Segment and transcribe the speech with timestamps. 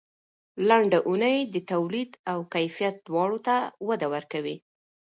[0.67, 3.55] لنډه اونۍ د تولید او کیفیت دواړو ته
[3.87, 4.55] وده ورکوي.